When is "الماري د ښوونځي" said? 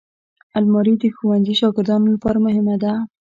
0.57-1.53